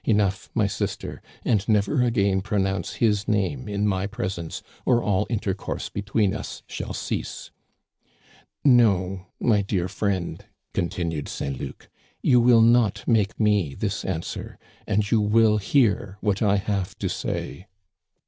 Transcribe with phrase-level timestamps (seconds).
[0.03, 5.89] Enough, my sister; and never again pronounce his name in my presence, or all intercourse
[5.89, 7.51] between us shall cease/
[8.65, 10.43] No, my dear friend,"
[10.73, 11.87] continued Saint Luc,"
[12.23, 17.07] you will not make me this answer; and you will hear what I have to
[17.07, 17.67] say."